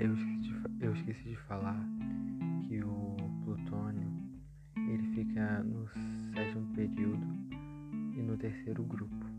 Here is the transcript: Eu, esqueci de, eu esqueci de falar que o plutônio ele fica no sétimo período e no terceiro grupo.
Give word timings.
Eu, 0.00 0.14
esqueci 0.14 0.40
de, 0.40 0.84
eu 0.86 0.94
esqueci 0.94 1.28
de 1.28 1.36
falar 1.36 1.78
que 2.66 2.82
o 2.82 3.16
plutônio 3.44 4.10
ele 4.76 5.14
fica 5.14 5.62
no 5.62 5.86
sétimo 6.34 6.74
período 6.74 7.26
e 8.16 8.22
no 8.22 8.34
terceiro 8.38 8.82
grupo. 8.82 9.29